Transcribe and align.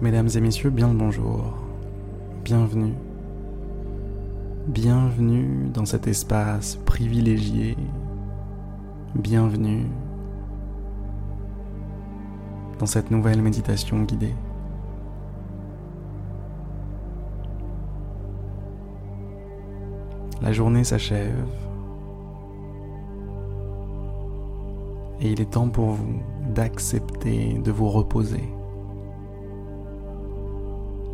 Mesdames 0.00 0.28
et 0.32 0.40
messieurs, 0.40 0.70
bien 0.70 0.86
le 0.86 0.94
bonjour. 0.94 1.42
Bienvenue. 2.44 2.94
Bienvenue 4.68 5.70
dans 5.74 5.86
cet 5.86 6.06
espace 6.06 6.76
privilégié. 6.76 7.76
Bienvenue 9.16 9.86
dans 12.78 12.86
cette 12.86 13.10
nouvelle 13.10 13.42
méditation 13.42 14.04
guidée. 14.04 14.36
La 20.40 20.52
journée 20.52 20.84
s'achève 20.84 21.44
et 25.20 25.32
il 25.32 25.40
est 25.40 25.50
temps 25.50 25.68
pour 25.68 25.88
vous 25.90 26.20
d'accepter 26.54 27.58
de 27.58 27.72
vous 27.72 27.88
reposer. 27.88 28.57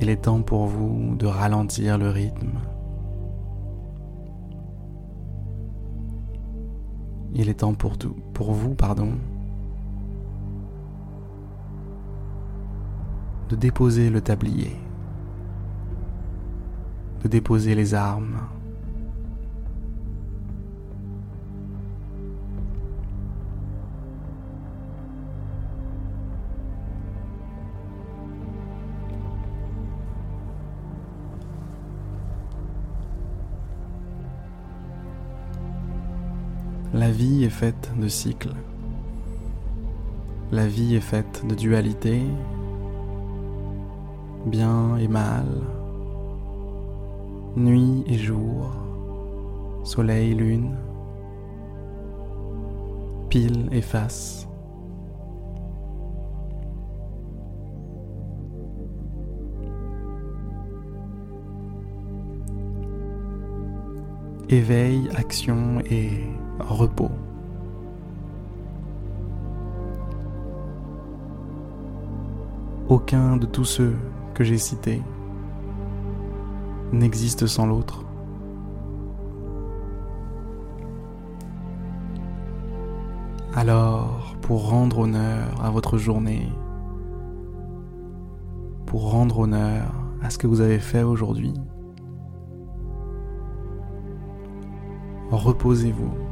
Il 0.00 0.10
est 0.10 0.22
temps 0.22 0.42
pour 0.42 0.66
vous 0.66 1.16
de 1.16 1.26
ralentir 1.26 1.96
le 1.96 2.10
rythme. 2.10 2.58
Il 7.34 7.48
est 7.48 7.54
temps 7.54 7.74
pour, 7.74 7.96
tout, 7.98 8.16
pour 8.34 8.52
vous, 8.52 8.74
pardon, 8.74 9.12
de 13.48 13.56
déposer 13.56 14.10
le 14.10 14.20
tablier, 14.20 14.76
de 17.22 17.28
déposer 17.28 17.74
les 17.74 17.94
armes, 17.94 18.38
La 36.96 37.10
vie 37.10 37.44
est 37.44 37.50
faite 37.50 37.92
de 38.00 38.08
cycles. 38.08 38.54
La 40.50 40.66
vie 40.66 40.94
est 40.94 41.00
faite 41.00 41.44
de 41.46 41.54
dualité, 41.54 42.22
bien 44.46 44.96
et 44.96 45.06
mal, 45.06 45.44
nuit 47.54 48.02
et 48.06 48.16
jour, 48.16 48.70
soleil, 49.84 50.34
lune, 50.34 50.74
pile 53.28 53.68
et 53.72 53.82
face. 53.82 54.48
Éveil, 64.48 65.10
action 65.14 65.80
et 65.90 66.22
repos. 66.60 67.10
Aucun 72.88 73.36
de 73.36 73.46
tous 73.46 73.64
ceux 73.64 73.96
que 74.34 74.44
j'ai 74.44 74.58
cités 74.58 75.02
n'existe 76.92 77.46
sans 77.46 77.66
l'autre. 77.66 78.04
Alors, 83.54 84.36
pour 84.42 84.68
rendre 84.68 85.00
honneur 85.00 85.64
à 85.64 85.70
votre 85.70 85.98
journée, 85.98 86.48
pour 88.84 89.10
rendre 89.10 89.40
honneur 89.40 89.92
à 90.22 90.30
ce 90.30 90.38
que 90.38 90.46
vous 90.46 90.60
avez 90.60 90.78
fait 90.78 91.02
aujourd'hui, 91.02 91.54
reposez-vous 95.30 96.25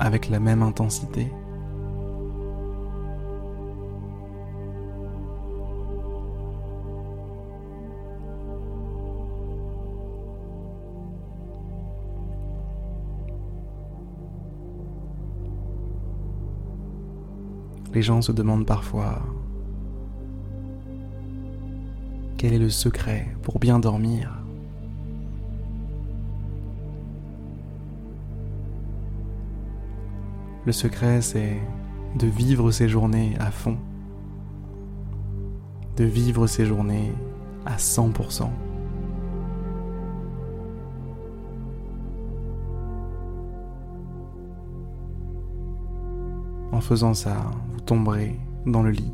avec 0.00 0.28
la 0.28 0.40
même 0.40 0.62
intensité. 0.62 1.30
Les 17.94 18.00
gens 18.00 18.22
se 18.22 18.32
demandent 18.32 18.66
parfois 18.66 19.22
quel 22.38 22.54
est 22.54 22.58
le 22.58 22.70
secret 22.70 23.36
pour 23.42 23.58
bien 23.58 23.78
dormir? 23.78 24.41
Le 30.64 30.70
secret, 30.70 31.20
c'est 31.22 31.60
de 32.16 32.26
vivre 32.28 32.70
ces 32.70 32.88
journées 32.88 33.34
à 33.40 33.50
fond, 33.50 33.76
de 35.96 36.04
vivre 36.04 36.46
ces 36.46 36.64
journées 36.66 37.12
à 37.66 37.76
100%. 37.78 38.48
En 46.70 46.80
faisant 46.80 47.14
ça, 47.14 47.36
vous 47.72 47.80
tomberez 47.80 48.38
dans 48.64 48.82
le 48.82 48.90
lit. 48.90 49.12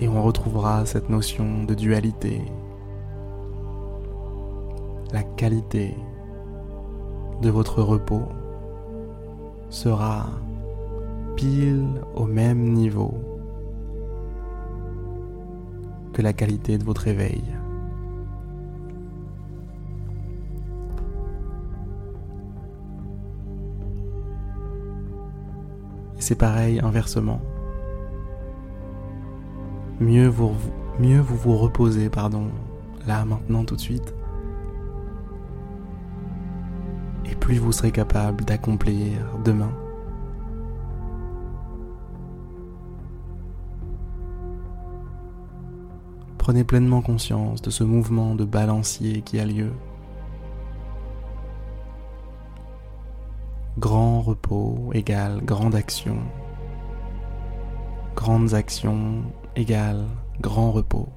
Et 0.00 0.08
on 0.08 0.22
retrouvera 0.22 0.84
cette 0.84 1.08
notion 1.08 1.64
de 1.64 1.72
dualité, 1.72 2.42
la 5.12 5.22
qualité 5.22 5.94
de 7.42 7.50
votre 7.50 7.82
repos 7.82 8.22
sera 9.68 10.26
pile 11.36 12.00
au 12.14 12.24
même 12.24 12.72
niveau 12.72 13.14
que 16.12 16.22
la 16.22 16.32
qualité 16.32 16.78
de 16.78 16.84
votre 16.84 17.08
éveil. 17.08 17.44
Et 26.16 26.22
c'est 26.22 26.36
pareil 26.36 26.80
inversement. 26.80 27.40
Mieux 30.00 30.28
vous, 30.28 30.52
mieux 30.98 31.20
vous 31.20 31.36
vous 31.36 31.56
reposez, 31.56 32.08
pardon, 32.08 32.46
là, 33.06 33.24
maintenant, 33.26 33.64
tout 33.64 33.76
de 33.76 33.80
suite, 33.80 34.15
plus 37.46 37.60
vous 37.60 37.70
serez 37.70 37.92
capable 37.92 38.44
d'accomplir 38.44 39.20
demain. 39.44 39.70
Prenez 46.38 46.64
pleinement 46.64 47.02
conscience 47.02 47.62
de 47.62 47.70
ce 47.70 47.84
mouvement 47.84 48.34
de 48.34 48.44
balancier 48.44 49.22
qui 49.22 49.38
a 49.38 49.44
lieu. 49.44 49.70
Grand 53.78 54.22
repos 54.22 54.90
égale 54.92 55.40
grande 55.44 55.76
action. 55.76 56.18
Grandes 58.16 58.54
actions 58.54 59.22
égale 59.54 60.04
grand 60.40 60.72
repos. 60.72 61.08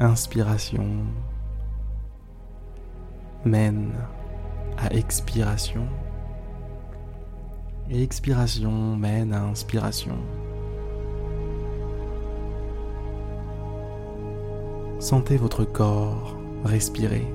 Inspiration 0.00 1.04
mène 3.46 3.92
à 4.76 4.92
expiration 4.92 5.86
et 7.88 8.02
expiration 8.02 8.96
mène 8.96 9.32
à 9.32 9.44
inspiration. 9.44 10.18
Sentez 14.98 15.36
votre 15.36 15.64
corps 15.64 16.36
respirer. 16.64 17.26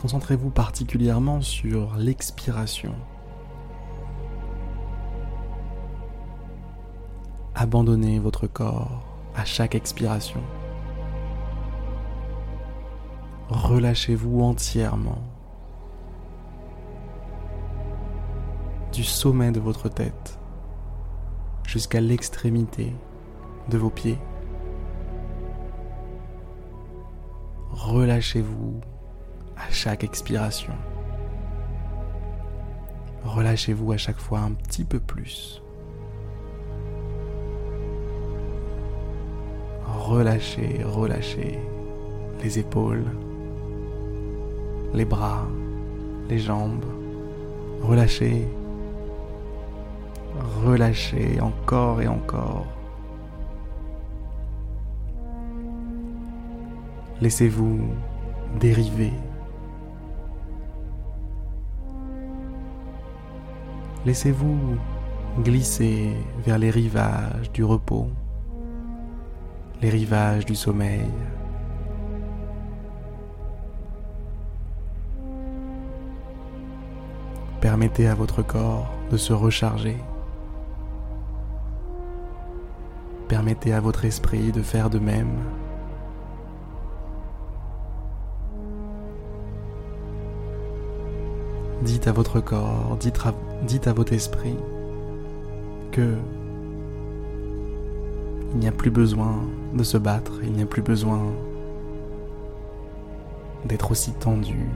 Concentrez-vous 0.00 0.50
particulièrement 0.50 1.40
sur 1.40 1.96
l'expiration. 1.96 2.94
Abandonnez 7.56 8.18
votre 8.18 8.48
corps 8.48 9.00
à 9.36 9.44
chaque 9.44 9.76
expiration. 9.76 10.40
Relâchez-vous 13.48 14.42
entièrement 14.42 15.22
du 18.92 19.04
sommet 19.04 19.52
de 19.52 19.60
votre 19.60 19.88
tête 19.88 20.38
jusqu'à 21.64 22.00
l'extrémité 22.00 22.92
de 23.70 23.78
vos 23.78 23.90
pieds. 23.90 24.18
Relâchez-vous 27.70 28.80
à 29.56 29.70
chaque 29.70 30.02
expiration. 30.02 30.74
Relâchez-vous 33.24 33.92
à 33.92 33.96
chaque 33.96 34.18
fois 34.18 34.40
un 34.40 34.52
petit 34.52 34.84
peu 34.84 34.98
plus. 34.98 35.63
Relâchez, 40.04 40.82
relâchez 40.84 41.58
les 42.42 42.58
épaules, 42.58 43.06
les 44.92 45.06
bras, 45.06 45.46
les 46.28 46.38
jambes. 46.38 46.84
Relâchez, 47.80 48.46
relâchez 50.62 51.40
encore 51.40 52.02
et 52.02 52.06
encore. 52.06 52.66
Laissez-vous 57.22 57.80
dériver. 58.60 59.12
Laissez-vous 64.04 64.76
glisser 65.42 66.10
vers 66.44 66.58
les 66.58 66.68
rivages 66.68 67.50
du 67.52 67.64
repos, 67.64 68.10
les 69.82 69.90
rivages 69.90 70.46
du 70.46 70.54
sommeil. 70.54 71.10
Permettez 77.60 78.08
à 78.08 78.14
votre 78.14 78.42
corps 78.42 78.92
de 79.10 79.16
se 79.16 79.32
recharger. 79.32 79.96
Permettez 83.28 83.72
à 83.72 83.80
votre 83.80 84.04
esprit 84.04 84.52
de 84.52 84.60
faire 84.60 84.90
de 84.90 84.98
même. 84.98 85.32
Dites 91.82 92.06
à 92.06 92.12
votre 92.12 92.40
corps, 92.40 92.98
dites 93.00 93.86
à, 93.86 93.92
votre 93.92 94.12
esprit 94.12 94.56
que 95.90 96.16
il 98.54 98.60
n'y 98.60 98.68
a 98.68 98.72
plus 98.72 98.90
besoin 98.90 99.42
de 99.74 99.82
se 99.82 99.98
battre, 99.98 100.32
il 100.44 100.52
n'y 100.52 100.62
a 100.62 100.66
plus 100.66 100.82
besoin 100.82 101.20
d'être 103.64 103.90
aussi 103.90 104.12
tendu, 104.12 104.68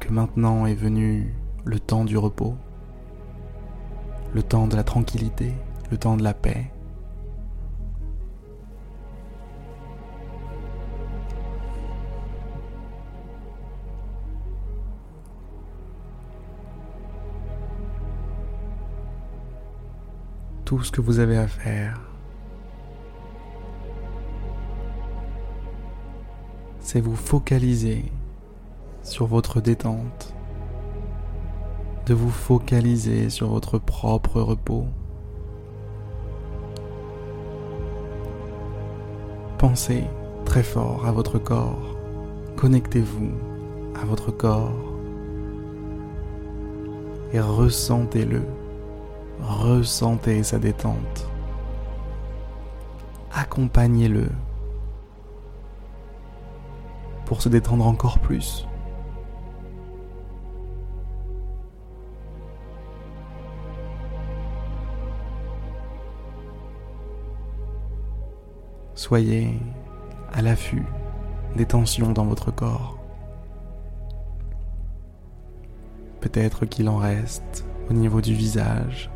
que 0.00 0.10
maintenant 0.12 0.64
est 0.64 0.74
venu 0.74 1.34
le 1.64 1.78
temps 1.78 2.04
du 2.04 2.16
repos, 2.16 2.54
le 4.32 4.42
temps 4.42 4.66
de 4.66 4.76
la 4.76 4.82
tranquillité, 4.82 5.52
le 5.90 5.98
temps 5.98 6.16
de 6.16 6.24
la 6.24 6.34
paix. 6.34 6.70
Tout 20.68 20.82
ce 20.82 20.92
que 20.92 21.00
vous 21.00 21.18
avez 21.18 21.38
à 21.38 21.48
faire, 21.48 21.98
c'est 26.78 27.00
vous 27.00 27.16
focaliser 27.16 28.04
sur 29.02 29.24
votre 29.24 29.62
détente, 29.62 30.34
de 32.04 32.12
vous 32.12 32.28
focaliser 32.28 33.30
sur 33.30 33.48
votre 33.48 33.78
propre 33.78 34.42
repos. 34.42 34.84
Pensez 39.56 40.04
très 40.44 40.62
fort 40.62 41.06
à 41.06 41.12
votre 41.12 41.38
corps, 41.38 41.96
connectez-vous 42.56 43.30
à 44.02 44.04
votre 44.04 44.32
corps 44.32 44.92
et 47.32 47.40
ressentez-le 47.40 48.42
Ressentez 49.40 50.42
sa 50.42 50.58
détente. 50.58 51.28
Accompagnez-le 53.32 54.28
pour 57.24 57.42
se 57.42 57.48
détendre 57.48 57.86
encore 57.86 58.18
plus. 58.18 58.66
Soyez 68.94 69.60
à 70.32 70.42
l'affût 70.42 70.84
des 71.56 71.66
tensions 71.66 72.12
dans 72.12 72.24
votre 72.24 72.50
corps. 72.50 72.98
Peut-être 76.20 76.66
qu'il 76.66 76.88
en 76.88 76.96
reste 76.96 77.64
au 77.88 77.92
niveau 77.92 78.20
du 78.20 78.34
visage, 78.34 79.10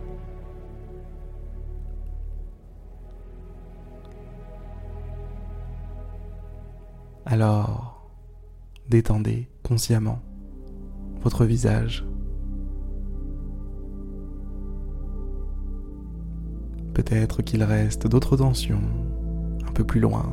Alors, 7.32 8.11
détendez 8.90 9.49
consciemment 9.62 10.20
votre 11.23 11.46
visage. 11.46 12.06
Peut-être 16.93 17.40
qu'il 17.40 17.62
reste 17.62 18.06
d'autres 18.06 18.37
tensions 18.37 18.82
un 19.67 19.73
peu 19.73 19.82
plus 19.82 19.99
loin. 19.99 20.31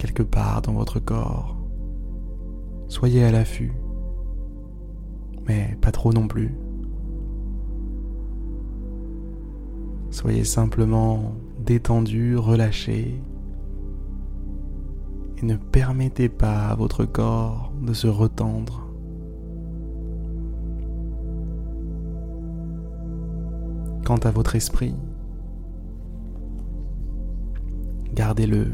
Quelque 0.00 0.24
part 0.24 0.60
dans 0.62 0.72
votre 0.72 0.98
corps. 0.98 1.56
Soyez 2.88 3.22
à 3.22 3.30
l'affût, 3.30 3.74
mais 5.46 5.78
pas 5.80 5.92
trop 5.92 6.12
non 6.12 6.26
plus. 6.26 6.52
Soyez 10.10 10.42
simplement 10.42 11.36
détendu, 11.66 12.36
relâché, 12.36 13.20
et 15.36 15.44
ne 15.44 15.56
permettez 15.56 16.28
pas 16.28 16.68
à 16.68 16.74
votre 16.76 17.04
corps 17.04 17.72
de 17.82 17.92
se 17.92 18.06
retendre. 18.06 18.84
Quant 24.04 24.18
à 24.18 24.30
votre 24.30 24.54
esprit, 24.54 24.94
gardez-le 28.14 28.68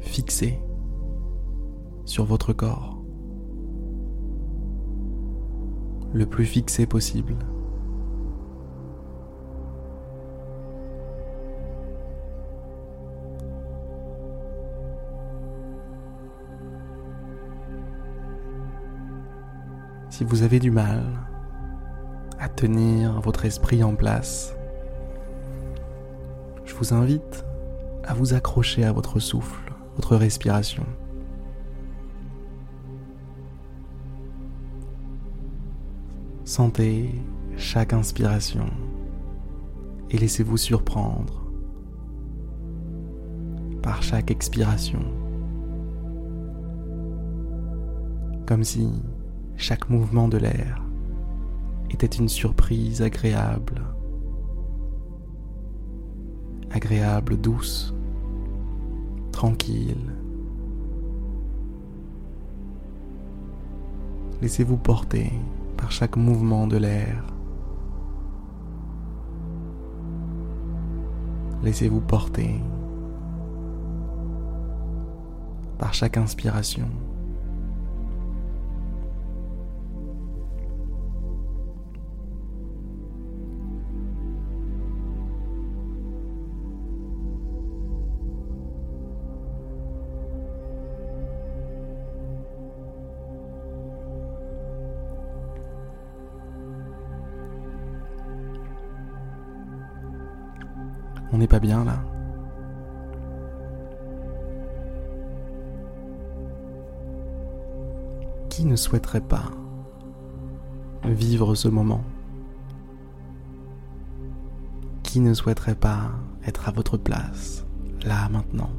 fixé 0.00 0.60
sur 2.04 2.26
votre 2.26 2.52
corps, 2.52 3.02
le 6.12 6.26
plus 6.26 6.44
fixé 6.44 6.84
possible. 6.84 7.36
Si 20.20 20.24
vous 20.26 20.42
avez 20.42 20.58
du 20.58 20.70
mal 20.70 21.02
à 22.38 22.50
tenir 22.50 23.22
votre 23.22 23.46
esprit 23.46 23.82
en 23.82 23.94
place, 23.94 24.54
je 26.66 26.74
vous 26.74 26.92
invite 26.92 27.46
à 28.04 28.12
vous 28.12 28.34
accrocher 28.34 28.84
à 28.84 28.92
votre 28.92 29.18
souffle, 29.18 29.72
votre 29.96 30.16
respiration. 30.16 30.84
Sentez 36.44 37.14
chaque 37.56 37.94
inspiration 37.94 38.66
et 40.10 40.18
laissez-vous 40.18 40.58
surprendre 40.58 41.50
par 43.82 44.02
chaque 44.02 44.30
expiration. 44.30 45.00
Comme 48.44 48.64
si 48.64 48.86
chaque 49.60 49.90
mouvement 49.90 50.26
de 50.26 50.38
l'air 50.38 50.82
était 51.90 52.06
une 52.06 52.30
surprise 52.30 53.02
agréable, 53.02 53.82
agréable, 56.70 57.36
douce, 57.36 57.94
tranquille. 59.32 60.14
Laissez-vous 64.40 64.78
porter 64.78 65.30
par 65.76 65.92
chaque 65.92 66.16
mouvement 66.16 66.66
de 66.66 66.78
l'air. 66.78 67.22
Laissez-vous 71.62 72.00
porter 72.00 72.58
par 75.76 75.92
chaque 75.92 76.16
inspiration. 76.16 76.88
On 101.32 101.38
n'est 101.38 101.46
pas 101.46 101.60
bien 101.60 101.84
là. 101.84 102.02
Qui 108.48 108.64
ne 108.64 108.76
souhaiterait 108.76 109.20
pas 109.20 109.50
vivre 111.04 111.54
ce 111.54 111.68
moment? 111.68 112.02
Qui 115.02 115.20
ne 115.20 115.32
souhaiterait 115.34 115.74
pas 115.74 116.10
être 116.46 116.68
à 116.68 116.72
votre 116.72 116.96
place, 116.96 117.64
là 118.04 118.28
maintenant? 118.28 118.70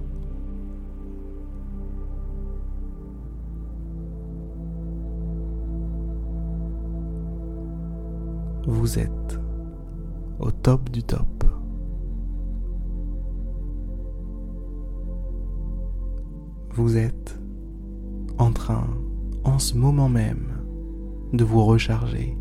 Vous 8.67 8.99
êtes 8.99 9.39
au 10.39 10.51
top 10.51 10.89
du 10.89 11.01
top. 11.01 11.25
Vous 16.73 16.95
êtes 16.95 17.37
en 18.37 18.53
train, 18.53 18.87
en 19.43 19.59
ce 19.59 19.75
moment 19.75 20.07
même, 20.07 20.63
de 21.33 21.43
vous 21.43 21.65
recharger. 21.65 22.37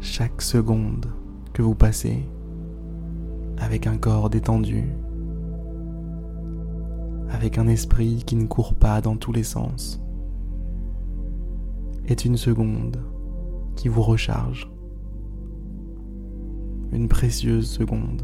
Chaque 0.00 0.40
seconde 0.40 1.12
que 1.52 1.60
vous 1.60 1.74
passez 1.74 2.26
avec 3.58 3.86
un 3.86 3.98
corps 3.98 4.30
détendu, 4.30 4.84
avec 7.28 7.58
un 7.58 7.68
esprit 7.68 8.22
qui 8.24 8.36
ne 8.36 8.46
court 8.46 8.74
pas 8.74 9.02
dans 9.02 9.16
tous 9.16 9.32
les 9.32 9.44
sens, 9.44 10.02
est 12.06 12.24
une 12.24 12.38
seconde 12.38 12.96
qui 13.76 13.88
vous 13.88 14.02
recharge 14.02 14.71
une 16.92 17.08
précieuse 17.08 17.68
seconde. 17.70 18.22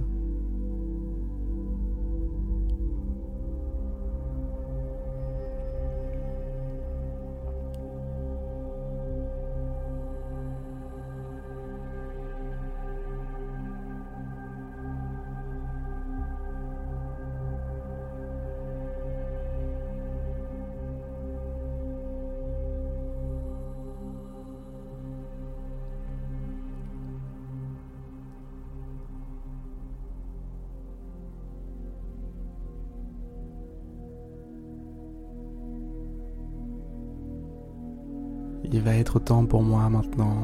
Il 38.71 38.83
va 38.83 38.95
être 38.95 39.19
temps 39.19 39.47
pour 39.47 39.63
moi 39.63 39.89
maintenant 39.89 40.37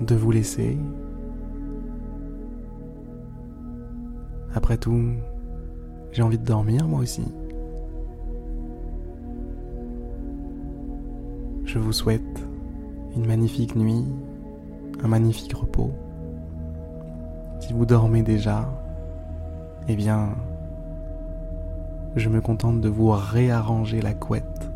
de 0.00 0.14
vous 0.14 0.30
laisser. 0.30 0.78
Après 4.54 4.78
tout, 4.78 5.02
j'ai 6.12 6.22
envie 6.22 6.38
de 6.38 6.44
dormir 6.44 6.88
moi 6.88 7.00
aussi. 7.00 7.24
Je 11.64 11.78
vous 11.78 11.92
souhaite 11.92 12.22
une 13.16 13.26
magnifique 13.26 13.76
nuit, 13.76 14.04
un 15.02 15.08
magnifique 15.08 15.54
repos. 15.54 15.90
Si 17.60 17.72
vous 17.74 17.86
dormez 17.86 18.22
déjà, 18.22 18.68
eh 19.88 19.96
bien, 19.96 20.30
je 22.16 22.28
me 22.28 22.40
contente 22.40 22.80
de 22.80 22.88
vous 22.88 23.10
réarranger 23.10 24.00
la 24.00 24.14
couette 24.14 24.70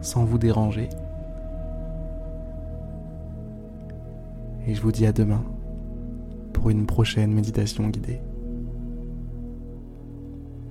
sans 0.00 0.24
vous 0.24 0.38
déranger. 0.38 0.88
Et 4.66 4.74
je 4.74 4.82
vous 4.82 4.92
dis 4.92 5.06
à 5.06 5.12
demain 5.12 5.44
pour 6.52 6.70
une 6.70 6.86
prochaine 6.86 7.32
méditation 7.32 7.88
guidée. 7.88 8.20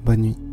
Bonne 0.05 0.21
nuit. 0.21 0.50